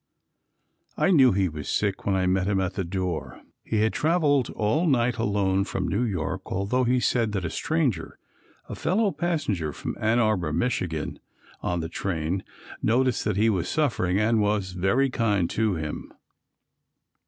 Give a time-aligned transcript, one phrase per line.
[0.97, 3.39] I knew he was sick when I met him at the door.
[3.63, 8.17] He had traveled all night alone from New York, although he said that a stranger,
[8.67, 10.81] a fellow passenger, from Ann Arbor, Mich.,
[11.61, 12.43] on the train
[12.81, 16.11] noticed that he was suffering and was very kind to him.